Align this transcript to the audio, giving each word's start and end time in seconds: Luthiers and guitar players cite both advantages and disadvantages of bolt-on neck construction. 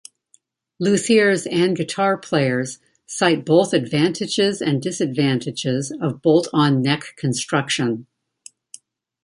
Luthiers 0.81 1.45
and 1.45 1.75
guitar 1.77 2.17
players 2.17 2.79
cite 3.05 3.45
both 3.45 3.71
advantages 3.71 4.59
and 4.59 4.81
disadvantages 4.81 5.93
of 6.01 6.23
bolt-on 6.23 6.81
neck 6.81 7.13
construction. 7.17 8.07